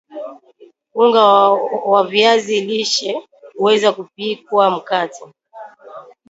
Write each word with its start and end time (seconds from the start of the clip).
unga 0.93 1.23
wa 1.91 2.03
viazi 2.07 2.61
lishe 2.61 3.21
huweza 3.57 3.93
kupikwa 3.93 4.71
mkate 4.71 5.25